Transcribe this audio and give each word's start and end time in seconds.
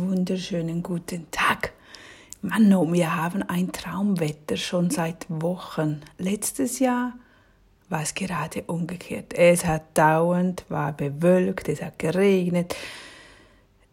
wunderschönen 0.00 0.82
guten 0.82 1.30
Tag. 1.30 1.72
Mann, 2.40 2.72
oh, 2.72 2.90
wir 2.90 3.14
haben 3.14 3.42
ein 3.42 3.72
Traumwetter 3.72 4.56
schon 4.56 4.90
seit 4.90 5.26
Wochen. 5.28 6.00
Letztes 6.18 6.78
Jahr 6.78 7.12
war 7.88 8.02
es 8.02 8.14
gerade 8.14 8.62
umgekehrt. 8.62 9.34
Es 9.34 9.66
hat 9.66 9.96
dauernd, 9.98 10.64
war 10.70 10.92
bewölkt, 10.92 11.68
es 11.68 11.82
hat 11.82 11.98
geregnet. 11.98 12.74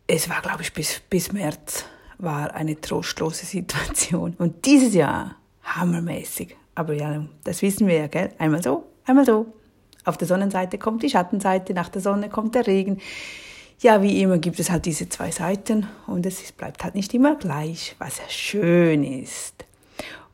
Es 0.08 0.30
war, 0.30 0.42
glaube 0.42 0.62
ich, 0.62 0.74
bis, 0.74 1.02
bis 1.10 1.34
März 1.34 1.86
war 2.18 2.54
eine 2.56 2.80
trostlose 2.80 3.46
Situation. 3.46 4.36
Und 4.38 4.66
dieses 4.66 4.94
Jahr 4.94 5.36
hammermäßig. 5.64 6.56
Aber 6.76 6.94
ja, 6.94 7.26
das 7.44 7.62
wissen 7.62 7.88
wir 7.88 7.96
ja, 7.98 8.08
gell? 8.08 8.32
Einmal 8.38 8.64
so, 8.64 8.86
einmal 9.06 9.26
so. 9.26 9.48
Auf 10.06 10.18
der 10.18 10.28
Sonnenseite 10.28 10.78
kommt 10.78 11.04
die 11.04 11.10
Schattenseite, 11.10 11.74
nach 11.74 11.90
der 11.90 12.02
Sonne 12.02 12.30
kommt 12.30 12.56
der 12.56 12.66
Regen 12.68 13.00
ja, 13.82 14.02
wie 14.02 14.22
immer 14.22 14.38
gibt 14.38 14.60
es 14.60 14.70
halt 14.70 14.86
diese 14.86 15.08
zwei 15.08 15.32
Seiten 15.32 15.88
und 16.06 16.26
es 16.26 16.52
bleibt 16.52 16.84
halt 16.84 16.96
nicht 16.96 17.14
immer 17.14 17.36
gleich, 17.36 17.96
was 17.98 18.18
ja 18.18 18.26
schön 18.28 19.04
ist. 19.04 19.66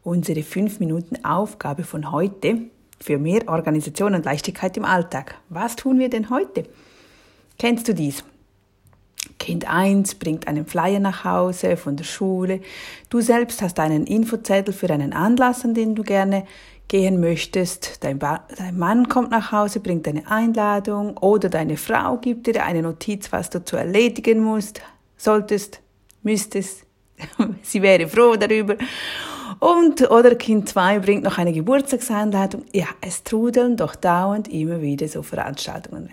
Unsere 0.04 0.44
fünf 0.44 0.80
Minuten 0.80 1.24
Aufgabe 1.24 1.84
von 1.84 2.12
heute 2.12 2.58
für 3.00 3.18
mehr 3.20 3.48
Organisation 3.48 4.16
und 4.16 4.26
Leichtigkeit 4.26 4.76
im 4.78 4.86
Alltag. 4.86 5.36
Was 5.50 5.76
tun 5.76 6.00
wir 6.00 6.10
denn 6.10 6.30
heute? 6.30 6.66
Kennst 7.60 7.88
du 7.88 7.94
dies? 7.94 8.24
Kind 9.38 9.70
1 9.70 10.16
bringt 10.16 10.48
einen 10.48 10.66
Flyer 10.66 11.00
nach 11.00 11.24
Hause 11.24 11.78
von 11.78 11.96
der 11.96 12.04
Schule. 12.04 12.62
Du 13.10 13.22
selbst 13.22 13.62
hast 13.62 13.80
einen 13.80 14.08
Infozettel 14.08 14.74
für 14.74 14.90
einen 14.90 15.14
Anlass, 15.14 15.64
an 15.66 15.74
den 15.74 15.94
du 15.94 16.04
gerne 16.04 16.46
gehen 16.88 17.20
möchtest, 17.20 18.04
dein, 18.04 18.20
dein, 18.20 18.78
Mann 18.78 19.10
kommt 19.10 19.32
nach 19.32 19.52
Hause, 19.52 19.80
bringt 19.80 20.08
eine 20.08 20.30
Einladung 20.30 21.18
oder 21.18 21.50
deine 21.50 21.78
Frau 21.78 22.18
gibt 22.18 22.48
dir 22.48 22.64
eine 22.64 22.82
Notiz, 22.82 23.32
was 23.32 23.50
du 23.50 23.64
zu 23.64 23.76
erledigen 23.76 24.44
musst, 24.44 24.82
solltest, 25.18 25.82
müsstest. 26.22 26.86
Sie 27.64 27.82
wäre 27.82 28.08
froh 28.08 28.36
darüber. 28.36 28.76
Und, 29.60 30.10
oder 30.12 30.36
Kind 30.36 30.70
2 30.70 31.00
bringt 31.00 31.24
noch 31.24 31.38
eine 31.38 31.54
Geburtstagseinladung. 31.54 32.66
Ja, 32.74 32.88
es 33.02 33.24
trudeln 33.24 33.78
doch 33.78 33.96
dauernd 33.96 34.48
immer 34.48 34.82
wieder 34.82 35.08
so 35.08 35.24
Veranstaltungen. 35.24 36.12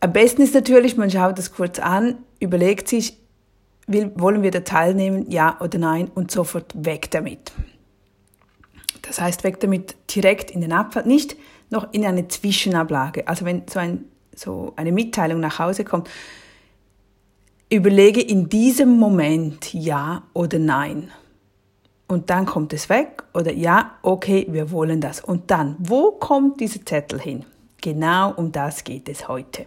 Am 0.00 0.12
besten 0.12 0.42
ist 0.42 0.54
natürlich, 0.54 0.96
man 0.96 1.10
schaut 1.10 1.38
das 1.38 1.52
kurz 1.52 1.78
an, 1.78 2.18
überlegt 2.38 2.88
sich, 2.88 3.18
will, 3.86 4.12
wollen 4.14 4.42
wir 4.42 4.50
da 4.50 4.60
teilnehmen, 4.60 5.30
ja 5.30 5.58
oder 5.60 5.78
nein, 5.78 6.10
und 6.14 6.30
sofort 6.30 6.72
weg 6.76 7.10
damit. 7.10 7.52
Das 9.06 9.20
heißt, 9.20 9.44
weg 9.44 9.60
damit 9.60 9.96
direkt 10.14 10.50
in 10.50 10.60
den 10.60 10.72
Abfall, 10.72 11.06
nicht 11.06 11.36
noch 11.70 11.92
in 11.92 12.04
eine 12.04 12.28
Zwischenablage. 12.28 13.26
Also 13.28 13.44
wenn 13.44 13.62
so, 13.68 13.78
ein, 13.78 14.04
so 14.34 14.72
eine 14.76 14.92
Mitteilung 14.92 15.40
nach 15.40 15.58
Hause 15.58 15.84
kommt, 15.84 16.08
überlege 17.70 18.20
in 18.20 18.48
diesem 18.48 18.98
Moment 18.98 19.74
ja 19.74 20.22
oder 20.32 20.58
nein. 20.58 21.10
Und 22.08 22.30
dann 22.30 22.46
kommt 22.46 22.72
es 22.72 22.88
weg 22.88 23.24
oder 23.34 23.52
ja, 23.52 23.98
okay, 24.02 24.46
wir 24.48 24.70
wollen 24.70 25.00
das. 25.00 25.20
Und 25.20 25.50
dann, 25.50 25.74
wo 25.78 26.12
kommt 26.12 26.60
dieser 26.60 26.84
Zettel 26.84 27.20
hin? 27.20 27.44
Genau 27.80 28.32
um 28.32 28.52
das 28.52 28.84
geht 28.84 29.08
es 29.08 29.26
heute. 29.26 29.66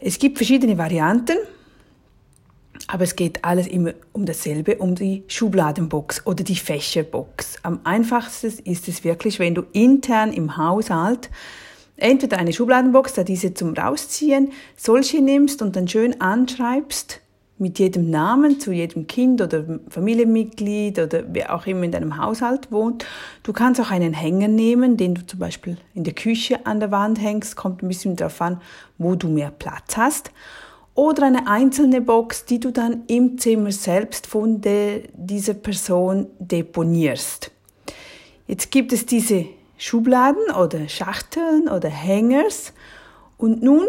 Es 0.00 0.18
gibt 0.18 0.38
verschiedene 0.38 0.76
Varianten. 0.76 1.38
Aber 2.88 3.04
es 3.04 3.16
geht 3.16 3.44
alles 3.44 3.66
immer 3.66 3.92
um 4.12 4.24
dasselbe, 4.24 4.78
um 4.78 4.94
die 4.94 5.22
Schubladenbox 5.28 6.26
oder 6.26 6.42
die 6.42 6.56
Fächerbox. 6.56 7.58
Am 7.62 7.80
einfachsten 7.84 8.46
ist 8.64 8.88
es 8.88 9.04
wirklich, 9.04 9.38
wenn 9.38 9.54
du 9.54 9.62
intern 9.72 10.32
im 10.32 10.56
Haushalt 10.56 11.28
entweder 11.98 12.38
eine 12.38 12.52
Schubladenbox, 12.52 13.12
da 13.12 13.24
diese 13.24 13.52
zum 13.52 13.74
Rausziehen, 13.74 14.52
solche 14.76 15.20
nimmst 15.20 15.60
und 15.60 15.76
dann 15.76 15.86
schön 15.86 16.20
anschreibst 16.20 17.20
mit 17.58 17.78
jedem 17.78 18.08
Namen 18.08 18.58
zu 18.58 18.72
jedem 18.72 19.06
Kind 19.06 19.42
oder 19.42 19.64
Familienmitglied 19.90 20.98
oder 20.98 21.24
wer 21.28 21.54
auch 21.54 21.66
immer 21.66 21.82
in 21.82 21.92
deinem 21.92 22.16
Haushalt 22.16 22.72
wohnt. 22.72 23.04
Du 23.42 23.52
kannst 23.52 23.80
auch 23.80 23.90
einen 23.90 24.14
Hänger 24.14 24.48
nehmen, 24.48 24.96
den 24.96 25.14
du 25.14 25.26
zum 25.26 25.40
Beispiel 25.40 25.76
in 25.92 26.04
der 26.04 26.14
Küche 26.14 26.64
an 26.64 26.80
der 26.80 26.90
Wand 26.90 27.20
hängst, 27.20 27.56
kommt 27.56 27.82
ein 27.82 27.88
bisschen 27.88 28.16
darauf 28.16 28.40
an, 28.40 28.62
wo 28.96 29.14
du 29.14 29.28
mehr 29.28 29.50
Platz 29.50 29.96
hast 29.96 30.30
oder 30.98 31.26
eine 31.26 31.46
einzelne 31.46 32.00
Box, 32.00 32.44
die 32.44 32.58
du 32.58 32.72
dann 32.72 33.04
im 33.06 33.38
Zimmer 33.38 33.70
selbst 33.70 34.26
von 34.26 34.60
der, 34.60 35.02
dieser 35.14 35.54
Person 35.54 36.26
deponierst. 36.40 37.52
Jetzt 38.48 38.72
gibt 38.72 38.92
es 38.92 39.06
diese 39.06 39.44
Schubladen 39.76 40.42
oder 40.60 40.88
Schachteln 40.88 41.68
oder 41.68 41.88
Hangers 41.88 42.72
und 43.36 43.62
nun, 43.62 43.86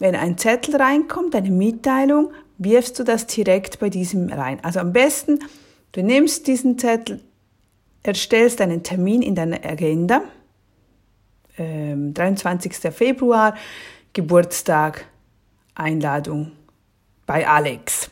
wenn 0.00 0.16
ein 0.16 0.36
Zettel 0.36 0.74
reinkommt, 0.74 1.36
eine 1.36 1.52
Mitteilung, 1.52 2.32
wirfst 2.58 2.98
du 2.98 3.04
das 3.04 3.28
direkt 3.28 3.78
bei 3.78 3.88
diesem 3.88 4.28
rein. 4.28 4.58
Also 4.64 4.80
am 4.80 4.92
besten, 4.92 5.38
du 5.92 6.02
nimmst 6.02 6.48
diesen 6.48 6.76
Zettel, 6.76 7.20
erstellst 8.02 8.60
einen 8.60 8.82
Termin 8.82 9.22
in 9.22 9.36
deiner 9.36 9.64
Agenda, 9.64 10.22
ähm, 11.56 12.14
23. 12.14 12.92
Februar, 12.92 13.54
Geburtstag 14.12 15.06
Einladung 15.78 16.52
bei 17.26 17.46
Alex 17.46 18.10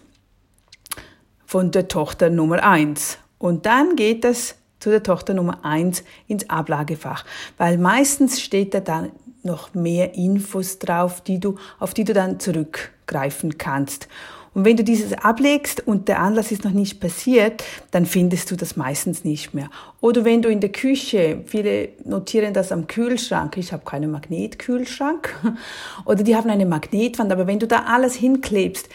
von 1.44 1.70
der 1.70 1.88
Tochter 1.88 2.30
Nummer 2.30 2.62
1. 2.62 3.18
Und 3.38 3.66
dann 3.66 3.96
geht 3.96 4.24
es 4.24 4.56
zu 4.78 4.90
der 4.90 5.02
Tochter 5.02 5.34
Nummer 5.34 5.64
1 5.64 6.04
ins 6.28 6.48
Ablagefach, 6.48 7.24
weil 7.58 7.78
meistens 7.78 8.40
steht 8.40 8.74
da 8.74 8.80
dann 8.80 9.12
noch 9.42 9.74
mehr 9.74 10.14
Infos 10.14 10.78
drauf, 10.78 11.20
die 11.20 11.40
du, 11.40 11.56
auf 11.78 11.94
die 11.94 12.04
du 12.04 12.12
dann 12.12 12.40
zurückgreifen 12.40 13.58
kannst. 13.58 14.08
Und 14.56 14.64
wenn 14.64 14.78
du 14.78 14.84
dieses 14.84 15.12
ablegst 15.12 15.86
und 15.86 16.08
der 16.08 16.18
Anlass 16.18 16.50
ist 16.50 16.64
noch 16.64 16.70
nicht 16.70 16.98
passiert, 16.98 17.62
dann 17.90 18.06
findest 18.06 18.50
du 18.50 18.56
das 18.56 18.74
meistens 18.74 19.22
nicht 19.22 19.52
mehr. 19.52 19.68
Oder 20.00 20.24
wenn 20.24 20.40
du 20.40 20.48
in 20.48 20.60
der 20.60 20.72
Küche, 20.72 21.42
viele 21.44 21.90
notieren 22.06 22.54
das 22.54 22.72
am 22.72 22.86
Kühlschrank, 22.86 23.58
ich 23.58 23.74
habe 23.74 23.84
keinen 23.84 24.10
Magnetkühlschrank, 24.10 25.34
oder 26.06 26.24
die 26.24 26.34
haben 26.34 26.48
eine 26.48 26.64
Magnetwand, 26.64 27.30
aber 27.30 27.46
wenn 27.46 27.58
du 27.58 27.66
da 27.66 27.84
alles 27.86 28.14
hinklebst, 28.14 28.88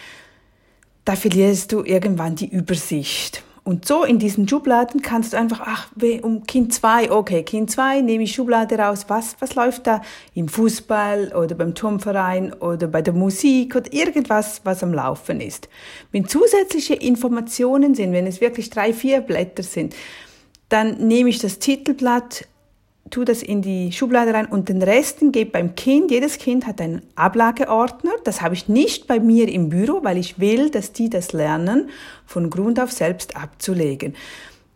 da 1.05 1.15
verlierst 1.15 1.71
du 1.73 1.83
irgendwann 1.83 2.35
die 2.35 2.49
Übersicht. 2.49 3.43
Und 3.63 3.87
so 3.87 4.03
in 4.03 4.17
diesen 4.17 4.47
Schubladen 4.47 5.03
kannst 5.03 5.33
du 5.33 5.37
einfach, 5.37 5.61
ach, 5.63 5.89
um 6.23 6.43
Kind 6.45 6.73
2, 6.73 7.11
okay, 7.11 7.43
Kind 7.43 7.69
2, 7.69 8.01
nehme 8.01 8.23
ich 8.23 8.33
Schublade 8.33 8.77
raus, 8.79 9.05
was, 9.07 9.35
was 9.39 9.53
läuft 9.53 9.85
da 9.85 10.01
im 10.33 10.47
Fußball 10.47 11.33
oder 11.35 11.53
beim 11.53 11.75
Turmverein 11.75 12.53
oder 12.53 12.87
bei 12.87 13.03
der 13.03 13.13
Musik 13.13 13.75
oder 13.75 13.93
irgendwas, 13.93 14.61
was 14.63 14.81
am 14.81 14.93
Laufen 14.93 15.41
ist. 15.41 15.69
Wenn 16.11 16.27
zusätzliche 16.27 16.95
Informationen 16.95 17.93
sind, 17.93 18.13
wenn 18.13 18.25
es 18.25 18.41
wirklich 18.41 18.71
drei, 18.71 18.93
vier 18.93 19.21
Blätter 19.21 19.61
sind, 19.61 19.95
dann 20.69 21.07
nehme 21.07 21.29
ich 21.29 21.37
das 21.37 21.59
Titelblatt 21.59 22.47
tu 23.11 23.23
das 23.23 23.43
in 23.43 23.61
die 23.61 23.91
Schublade 23.91 24.33
rein 24.33 24.47
und 24.47 24.69
den 24.69 24.81
Resten 24.81 25.31
gebe 25.31 25.51
beim 25.51 25.75
Kind. 25.75 26.09
Jedes 26.09 26.37
Kind 26.37 26.65
hat 26.65 26.81
einen 26.81 27.03
Ablageordner. 27.15 28.11
Das 28.23 28.41
habe 28.41 28.55
ich 28.55 28.67
nicht 28.67 29.07
bei 29.07 29.19
mir 29.19 29.47
im 29.49 29.69
Büro, 29.69 30.03
weil 30.03 30.17
ich 30.17 30.39
will, 30.39 30.69
dass 30.69 30.93
die 30.93 31.09
das 31.09 31.33
lernen, 31.33 31.89
von 32.25 32.49
Grund 32.49 32.79
auf 32.79 32.91
selbst 32.91 33.35
abzulegen. 33.35 34.15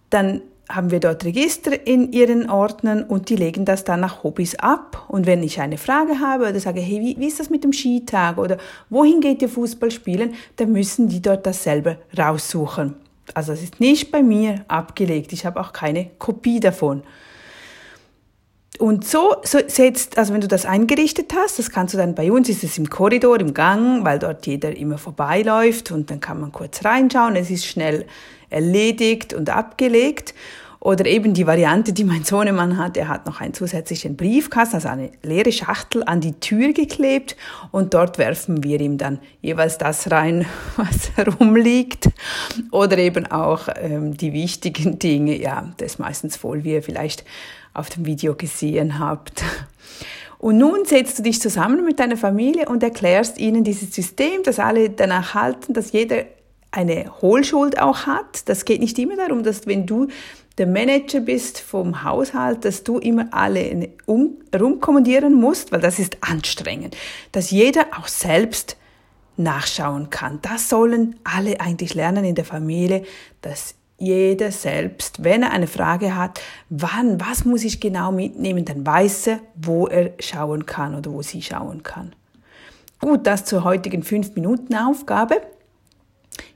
Dann 0.09 0.41
haben 0.69 0.91
wir 0.91 0.99
dort 0.99 1.23
Register 1.23 1.85
in 1.85 2.11
ihren 2.11 2.49
Ordnern 2.49 3.03
und 3.03 3.29
die 3.29 3.35
legen 3.35 3.65
das 3.65 3.83
dann 3.83 3.99
nach 3.99 4.23
Hobbys 4.23 4.55
ab. 4.55 5.05
Und 5.07 5.25
wenn 5.25 5.43
ich 5.43 5.61
eine 5.61 5.77
Frage 5.77 6.19
habe 6.19 6.49
oder 6.49 6.59
sage, 6.59 6.81
hey, 6.81 7.01
wie, 7.01 7.19
wie 7.19 7.27
ist 7.27 7.39
das 7.39 7.49
mit 7.49 7.63
dem 7.63 7.73
Skitag 7.73 8.37
oder 8.37 8.57
wohin 8.89 9.21
geht 9.21 9.41
ihr 9.41 9.49
Fußball 9.49 9.91
spielen, 9.91 10.33
dann 10.55 10.71
müssen 10.71 11.07
die 11.07 11.21
dort 11.21 11.45
das 11.45 11.63
selber 11.63 11.97
raussuchen. 12.17 12.95
Also 13.33 13.53
es 13.53 13.63
ist 13.63 13.79
nicht 13.79 14.11
bei 14.11 14.23
mir 14.23 14.65
abgelegt. 14.67 15.33
Ich 15.33 15.45
habe 15.45 15.59
auch 15.59 15.73
keine 15.73 16.09
Kopie 16.17 16.59
davon. 16.59 17.03
Und 18.79 19.05
so, 19.05 19.35
so 19.43 19.59
setzt, 19.67 20.17
also 20.17 20.33
wenn 20.33 20.41
du 20.41 20.47
das 20.47 20.65
eingerichtet 20.65 21.33
hast, 21.35 21.59
das 21.59 21.69
kannst 21.69 21.93
du 21.93 21.97
dann 21.97 22.15
bei 22.15 22.31
uns, 22.31 22.49
ist 22.49 22.63
es 22.63 22.77
im 22.77 22.89
Korridor, 22.89 23.39
im 23.39 23.53
Gang, 23.53 24.03
weil 24.03 24.19
dort 24.19 24.45
jeder 24.47 24.75
immer 24.75 24.97
vorbeiläuft 24.97 25.91
und 25.91 26.11
dann 26.11 26.19
kann 26.19 26.39
man 26.39 26.51
kurz 26.51 26.83
reinschauen, 26.83 27.35
es 27.35 27.49
ist 27.49 27.65
schnell 27.65 28.05
erledigt 28.49 29.33
und 29.33 29.49
abgelegt. 29.49 30.33
Oder 30.85 31.07
eben 31.07 31.33
die 31.33 31.47
Variante, 31.47 31.93
die 31.93 32.03
mein 32.03 32.25
Sohnemann 32.25 32.77
hat, 32.77 32.95
er 32.95 33.07
hat 33.07 33.25
noch 33.25 33.41
einen 33.41 33.55
zusätzlichen 33.55 34.15
Briefkasten, 34.15 34.75
also 34.75 34.87
eine 34.89 35.09
leere 35.23 35.51
Schachtel 35.51 36.03
an 36.03 36.21
die 36.21 36.33
Tür 36.33 36.73
geklebt 36.73 37.35
und 37.71 37.95
dort 37.95 38.19
werfen 38.19 38.63
wir 38.63 38.79
ihm 38.79 38.99
dann 38.99 39.17
jeweils 39.41 39.79
das 39.79 40.11
rein, 40.11 40.45
was 40.75 41.09
herumliegt. 41.15 42.09
Oder 42.69 42.99
eben 42.99 43.25
auch 43.25 43.67
ähm, 43.75 44.15
die 44.15 44.31
wichtigen 44.31 44.99
Dinge, 44.99 45.41
ja, 45.41 45.73
das 45.77 45.93
ist 45.93 45.97
meistens 45.97 46.37
voll, 46.37 46.63
wie 46.63 46.73
ihr 46.73 46.83
vielleicht 46.83 47.25
auf 47.73 47.89
dem 47.89 48.05
Video 48.05 48.35
gesehen 48.35 48.99
habt. 48.99 49.43
Und 50.37 50.59
nun 50.59 50.85
setzt 50.85 51.17
du 51.17 51.23
dich 51.23 51.41
zusammen 51.41 51.83
mit 51.83 51.99
deiner 51.99 52.15
Familie 52.15 52.69
und 52.69 52.83
erklärst 52.83 53.39
ihnen 53.39 53.63
dieses 53.63 53.91
System, 53.91 54.43
dass 54.43 54.59
alle 54.59 54.91
danach 54.91 55.33
halten, 55.33 55.73
dass 55.73 55.93
jeder 55.93 56.25
eine 56.69 57.09
Hohlschuld 57.21 57.81
auch 57.81 58.05
hat. 58.05 58.47
Das 58.49 58.65
geht 58.65 58.81
nicht 58.81 58.99
immer 58.99 59.15
darum, 59.15 59.43
dass 59.43 59.65
wenn 59.65 59.87
du 59.87 60.09
der 60.57 60.67
Manager 60.67 61.19
bist 61.19 61.59
vom 61.59 62.03
Haushalt, 62.03 62.63
dass 62.63 62.83
du 62.83 62.97
immer 62.97 63.27
alle 63.31 63.89
um, 64.05 64.37
rumkommandieren 64.57 65.33
musst, 65.33 65.71
weil 65.71 65.81
das 65.81 65.99
ist 65.99 66.17
anstrengend. 66.21 66.95
Dass 67.31 67.51
jeder 67.51 67.87
auch 67.97 68.07
selbst 68.07 68.77
nachschauen 69.37 70.09
kann. 70.09 70.39
Das 70.41 70.69
sollen 70.69 71.17
alle 71.25 71.59
eigentlich 71.59 71.93
lernen 71.93 72.23
in 72.23 72.35
der 72.35 72.45
Familie, 72.45 73.03
dass 73.41 73.75
jeder 73.97 74.51
selbst, 74.51 75.23
wenn 75.23 75.43
er 75.43 75.51
eine 75.51 75.67
Frage 75.67 76.15
hat, 76.15 76.41
wann, 76.69 77.19
was 77.19 77.45
muss 77.45 77.63
ich 77.63 77.79
genau 77.79 78.11
mitnehmen, 78.11 78.65
dann 78.65 78.85
weiß 78.85 79.27
er, 79.27 79.39
wo 79.55 79.87
er 79.87 80.11
schauen 80.19 80.65
kann 80.65 80.95
oder 80.95 81.11
wo 81.11 81.21
sie 81.21 81.41
schauen 81.41 81.83
kann. 81.83 82.13
Gut, 82.99 83.27
das 83.27 83.45
zur 83.45 83.63
heutigen 83.63 84.03
5-Minuten-Aufgabe. 84.03 85.41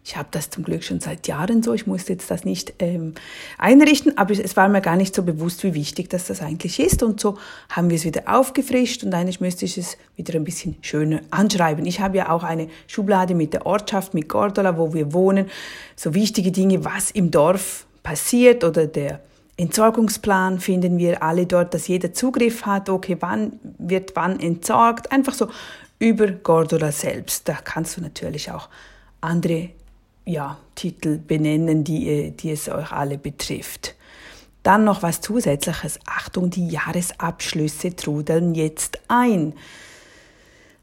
Ich 0.09 0.17
habe 0.17 0.29
das 0.31 0.49
zum 0.49 0.63
Glück 0.63 0.83
schon 0.83 0.99
seit 0.99 1.27
Jahren 1.27 1.61
so. 1.61 1.71
Ich 1.75 1.85
musste 1.85 2.13
jetzt 2.13 2.31
das 2.31 2.43
nicht 2.43 2.73
ähm, 2.79 3.13
einrichten, 3.59 4.17
aber 4.17 4.31
es 4.31 4.57
war 4.57 4.67
mir 4.67 4.81
gar 4.81 4.95
nicht 4.95 5.13
so 5.13 5.21
bewusst, 5.21 5.63
wie 5.63 5.75
wichtig 5.75 6.09
dass 6.09 6.25
das 6.25 6.41
eigentlich 6.41 6.79
ist. 6.79 7.03
Und 7.03 7.19
so 7.19 7.37
haben 7.69 7.91
wir 7.91 7.95
es 7.95 8.05
wieder 8.05 8.23
aufgefrischt 8.25 9.03
und 9.03 9.13
eigentlich 9.13 9.39
müsste 9.39 9.65
ich 9.65 9.77
es 9.77 9.97
wieder 10.15 10.33
ein 10.33 10.43
bisschen 10.43 10.77
schöner 10.81 11.21
anschreiben. 11.29 11.85
Ich 11.85 11.99
habe 11.99 12.17
ja 12.17 12.31
auch 12.31 12.41
eine 12.41 12.69
Schublade 12.87 13.35
mit 13.35 13.53
der 13.53 13.67
Ortschaft, 13.67 14.15
mit 14.15 14.27
Gordola, 14.27 14.79
wo 14.79 14.95
wir 14.95 15.13
wohnen. 15.13 15.45
So 15.95 16.15
wichtige 16.15 16.51
Dinge, 16.51 16.83
was 16.83 17.11
im 17.11 17.29
Dorf 17.29 17.85
passiert 18.01 18.63
oder 18.63 18.87
der 18.87 19.19
Entsorgungsplan 19.57 20.59
finden 20.59 20.97
wir 20.97 21.21
alle 21.21 21.45
dort, 21.45 21.75
dass 21.75 21.87
jeder 21.87 22.13
Zugriff 22.13 22.65
hat. 22.65 22.89
Okay, 22.89 23.17
wann 23.19 23.59
wird 23.77 24.15
wann 24.15 24.39
entsorgt? 24.39 25.11
Einfach 25.11 25.35
so 25.35 25.49
über 25.99 26.31
Gordola 26.31 26.91
selbst. 26.91 27.47
Da 27.47 27.59
kannst 27.63 27.95
du 27.95 28.01
natürlich 28.01 28.49
auch 28.49 28.69
andere 29.21 29.69
ja, 30.29 30.57
Titel 30.75 31.17
benennen, 31.17 31.83
die, 31.83 32.07
äh, 32.07 32.31
die 32.31 32.51
es 32.51 32.69
euch 32.69 32.91
alle 32.91 33.17
betrifft. 33.17 33.95
Dann 34.63 34.83
noch 34.83 35.01
was 35.01 35.21
Zusätzliches. 35.21 35.99
Achtung, 36.05 36.49
die 36.49 36.67
Jahresabschlüsse 36.67 37.95
trudeln 37.95 38.53
jetzt 38.53 38.99
ein. 39.07 39.53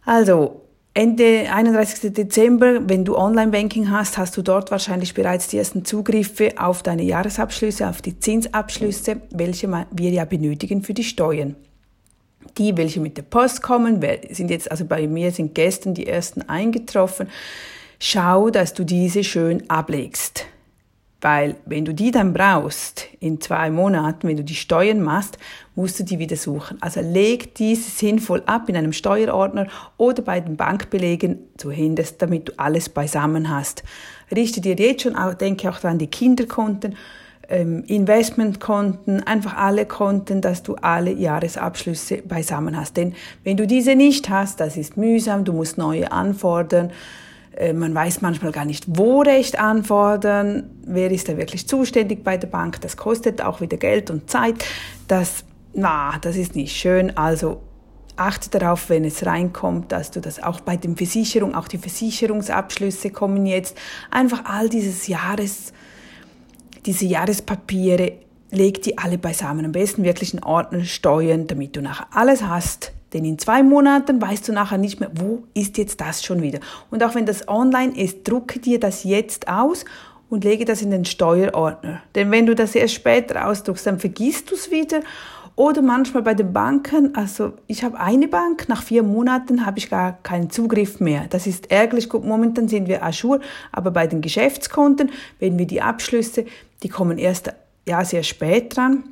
Also, 0.04 0.62
Ende 0.94 1.52
31. 1.52 2.12
Dezember, 2.14 2.88
wenn 2.88 3.04
du 3.04 3.16
Online-Banking 3.16 3.90
hast, 3.90 4.16
hast 4.16 4.36
du 4.36 4.42
dort 4.42 4.70
wahrscheinlich 4.70 5.12
bereits 5.12 5.46
die 5.48 5.58
ersten 5.58 5.84
Zugriffe 5.84 6.54
auf 6.56 6.82
deine 6.82 7.02
Jahresabschlüsse, 7.02 7.86
auf 7.86 8.00
die 8.00 8.18
Zinsabschlüsse, 8.18 9.20
welche 9.30 9.86
wir 9.90 10.10
ja 10.10 10.24
benötigen 10.24 10.82
für 10.82 10.94
die 10.94 11.04
Steuern. 11.04 11.54
Die, 12.56 12.76
welche 12.78 13.00
mit 13.00 13.18
der 13.18 13.24
Post 13.24 13.62
kommen, 13.62 14.02
sind 14.30 14.50
jetzt, 14.50 14.70
also 14.70 14.86
bei 14.86 15.06
mir 15.06 15.32
sind 15.32 15.54
gestern 15.54 15.92
die 15.92 16.06
ersten 16.06 16.42
eingetroffen. 16.48 17.28
Schau, 17.98 18.50
dass 18.50 18.74
du 18.74 18.84
diese 18.84 19.24
schön 19.24 19.68
ablegst. 19.70 20.46
Weil 21.22 21.56
wenn 21.64 21.86
du 21.86 21.94
die 21.94 22.10
dann 22.10 22.34
brauchst, 22.34 23.08
in 23.20 23.40
zwei 23.40 23.70
Monaten, 23.70 24.28
wenn 24.28 24.36
du 24.36 24.44
die 24.44 24.54
Steuern 24.54 25.02
machst, 25.02 25.38
musst 25.74 25.98
du 25.98 26.04
die 26.04 26.18
wieder 26.18 26.36
suchen. 26.36 26.76
Also 26.82 27.00
leg 27.00 27.54
diese 27.54 27.90
sinnvoll 27.90 28.42
ab 28.44 28.68
in 28.68 28.76
einem 28.76 28.92
Steuerordner 28.92 29.66
oder 29.96 30.22
bei 30.22 30.40
den 30.40 30.56
Bankbelegen 30.56 31.38
zumindest, 31.56 32.20
damit 32.20 32.48
du 32.48 32.52
alles 32.58 32.90
beisammen 32.90 33.48
hast. 33.48 33.82
Richte 34.34 34.60
dir 34.60 34.74
jetzt 34.74 35.02
schon, 35.02 35.16
auch, 35.16 35.32
denke 35.32 35.70
auch 35.70 35.82
an 35.84 35.98
die 35.98 36.06
Kinderkonten, 36.06 36.96
ähm, 37.48 37.82
Investmentkonten, 37.86 39.22
einfach 39.22 39.56
alle 39.56 39.86
Konten, 39.86 40.42
dass 40.42 40.62
du 40.62 40.74
alle 40.76 41.12
Jahresabschlüsse 41.12 42.18
beisammen 42.18 42.76
hast. 42.76 42.96
Denn 42.98 43.14
wenn 43.42 43.56
du 43.56 43.66
diese 43.66 43.94
nicht 43.94 44.28
hast, 44.28 44.60
das 44.60 44.76
ist 44.76 44.96
mühsam, 44.96 45.44
du 45.44 45.54
musst 45.54 45.78
neue 45.78 46.12
anfordern, 46.12 46.92
man 47.74 47.94
weiß 47.94 48.20
manchmal 48.20 48.52
gar 48.52 48.64
nicht, 48.64 48.84
wo 48.86 49.22
Recht 49.22 49.58
anfordern, 49.58 50.70
wer 50.84 51.10
ist 51.10 51.28
da 51.28 51.36
wirklich 51.36 51.66
zuständig 51.66 52.22
bei 52.22 52.36
der 52.36 52.48
Bank. 52.48 52.80
Das 52.82 52.96
kostet 52.96 53.42
auch 53.42 53.60
wieder 53.60 53.76
Geld 53.76 54.10
und 54.10 54.30
Zeit. 54.30 54.56
Das, 55.08 55.44
na, 55.72 56.18
das 56.20 56.36
ist 56.36 56.54
nicht 56.54 56.76
schön. 56.76 57.16
Also 57.16 57.62
achte 58.16 58.50
darauf, 58.50 58.88
wenn 58.88 59.04
es 59.04 59.24
reinkommt, 59.24 59.92
dass 59.92 60.10
du 60.10 60.20
das 60.20 60.42
auch 60.42 60.60
bei 60.60 60.76
den 60.76 60.96
Versicherungen, 60.96 61.54
auch 61.54 61.68
die 61.68 61.78
Versicherungsabschlüsse 61.78 63.10
kommen 63.10 63.46
jetzt, 63.46 63.76
einfach 64.10 64.44
all 64.44 64.68
dieses 64.68 65.06
Jahres, 65.06 65.72
diese 66.84 67.06
Jahrespapiere, 67.06 68.12
leg 68.50 68.82
die 68.82 68.98
alle 68.98 69.18
beisammen. 69.18 69.64
Am 69.64 69.72
besten 69.72 70.04
wirklich 70.04 70.34
in 70.34 70.42
Ordner 70.42 70.84
steuern, 70.84 71.46
damit 71.46 71.76
du 71.76 71.82
nachher 71.82 72.06
alles 72.12 72.42
hast, 72.42 72.92
denn 73.12 73.24
in 73.24 73.38
zwei 73.38 73.62
Monaten 73.62 74.20
weißt 74.20 74.48
du 74.48 74.52
nachher 74.52 74.78
nicht 74.78 75.00
mehr, 75.00 75.10
wo 75.14 75.44
ist 75.54 75.78
jetzt 75.78 76.00
das 76.00 76.24
schon 76.24 76.42
wieder. 76.42 76.60
Und 76.90 77.02
auch 77.02 77.14
wenn 77.14 77.26
das 77.26 77.48
online 77.48 77.96
ist, 77.96 78.28
drucke 78.28 78.58
dir 78.58 78.80
das 78.80 79.04
jetzt 79.04 79.48
aus 79.48 79.84
und 80.28 80.44
lege 80.44 80.64
das 80.64 80.82
in 80.82 80.90
den 80.90 81.04
Steuerordner. 81.04 82.02
Denn 82.14 82.30
wenn 82.30 82.46
du 82.46 82.54
das 82.54 82.74
erst 82.74 82.94
später 82.94 83.46
ausdruckst, 83.46 83.86
dann 83.86 83.98
vergisst 83.98 84.50
du 84.50 84.54
es 84.54 84.70
wieder. 84.70 85.00
Oder 85.54 85.80
manchmal 85.80 86.22
bei 86.22 86.34
den 86.34 86.52
Banken, 86.52 87.14
also 87.14 87.54
ich 87.66 87.82
habe 87.82 87.98
eine 87.98 88.28
Bank, 88.28 88.68
nach 88.68 88.82
vier 88.82 89.02
Monaten 89.02 89.64
habe 89.64 89.78
ich 89.78 89.88
gar 89.88 90.18
keinen 90.22 90.50
Zugriff 90.50 91.00
mehr. 91.00 91.26
Das 91.30 91.46
ist 91.46 91.70
ärgerlich. 91.70 92.10
Gut, 92.10 92.26
momentan 92.26 92.68
sind 92.68 92.88
wir 92.88 93.02
Ajour, 93.02 93.40
aber 93.72 93.90
bei 93.90 94.06
den 94.06 94.20
Geschäftskonten, 94.20 95.10
wenn 95.38 95.58
wir 95.58 95.66
die 95.66 95.80
Abschlüsse, 95.80 96.44
die 96.82 96.90
kommen 96.90 97.16
erst 97.16 97.54
ja 97.88 98.04
sehr 98.04 98.22
spät 98.22 98.76
dran, 98.76 99.04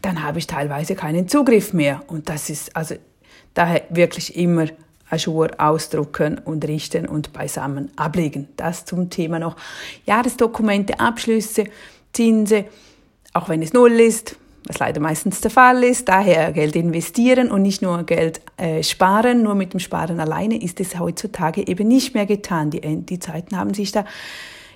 dann 0.00 0.22
habe 0.22 0.38
ich 0.38 0.46
teilweise 0.46 0.94
keinen 0.94 1.28
Zugriff 1.28 1.74
mehr. 1.74 2.02
Und 2.06 2.30
das 2.30 2.48
ist 2.48 2.74
also 2.74 2.94
Daher 3.56 3.84
wirklich 3.88 4.36
immer 4.36 4.66
Ajour 5.08 5.48
ausdrucken 5.56 6.38
und 6.44 6.66
richten 6.68 7.08
und 7.08 7.32
beisammen 7.32 7.90
ablegen. 7.96 8.48
Das 8.56 8.84
zum 8.84 9.08
Thema 9.08 9.38
noch 9.38 9.56
Jahresdokumente, 10.04 11.00
Abschlüsse, 11.00 11.64
Zinse, 12.12 12.66
auch 13.32 13.48
wenn 13.48 13.62
es 13.62 13.72
null 13.72 13.92
ist, 13.92 14.36
was 14.66 14.78
leider 14.78 15.00
meistens 15.00 15.40
der 15.40 15.50
Fall 15.50 15.84
ist. 15.84 16.06
Daher 16.08 16.52
Geld 16.52 16.76
investieren 16.76 17.50
und 17.50 17.62
nicht 17.62 17.80
nur 17.80 18.02
Geld 18.02 18.42
äh, 18.58 18.82
sparen. 18.82 19.42
Nur 19.42 19.54
mit 19.54 19.72
dem 19.72 19.80
Sparen 19.80 20.20
alleine 20.20 20.60
ist 20.62 20.78
es 20.80 20.98
heutzutage 20.98 21.66
eben 21.66 21.88
nicht 21.88 22.12
mehr 22.12 22.26
getan. 22.26 22.70
Die, 22.70 22.80
die 22.80 23.18
Zeiten 23.18 23.56
haben 23.56 23.72
sich 23.72 23.90
da 23.90 24.04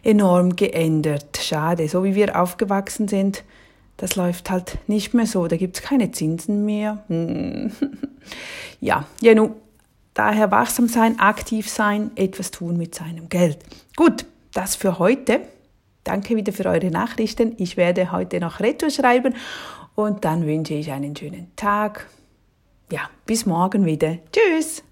enorm 0.02 0.56
geändert. 0.56 1.38
Schade, 1.42 1.86
so 1.86 2.02
wie 2.02 2.14
wir 2.14 2.40
aufgewachsen 2.40 3.08
sind, 3.08 3.44
das 4.00 4.16
läuft 4.16 4.48
halt 4.48 4.78
nicht 4.86 5.12
mehr 5.12 5.26
so. 5.26 5.46
Da 5.46 5.58
gibt 5.58 5.76
es 5.76 5.82
keine 5.82 6.10
Zinsen 6.10 6.64
mehr. 6.64 7.04
Hm. 7.08 7.70
ja, 8.80 9.04
ja, 9.20 9.34
nun, 9.34 9.52
daher 10.14 10.50
wachsam 10.50 10.88
sein, 10.88 11.20
aktiv 11.20 11.68
sein, 11.68 12.10
etwas 12.16 12.50
tun 12.50 12.78
mit 12.78 12.94
seinem 12.94 13.28
Geld. 13.28 13.58
Gut, 13.96 14.24
das 14.54 14.74
für 14.74 14.98
heute. 14.98 15.42
Danke 16.02 16.34
wieder 16.34 16.54
für 16.54 16.64
eure 16.64 16.90
Nachrichten. 16.90 17.54
Ich 17.58 17.76
werde 17.76 18.10
heute 18.10 18.40
noch 18.40 18.60
Retro 18.60 18.88
schreiben 18.88 19.34
und 19.94 20.24
dann 20.24 20.46
wünsche 20.46 20.72
ich 20.72 20.90
einen 20.90 21.14
schönen 21.14 21.54
Tag. 21.56 22.06
Ja, 22.90 23.10
bis 23.26 23.44
morgen 23.44 23.84
wieder. 23.84 24.16
Tschüss. 24.32 24.82